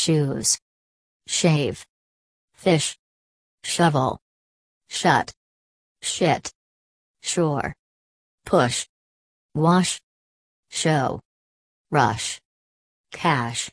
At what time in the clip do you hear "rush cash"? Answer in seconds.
11.90-13.68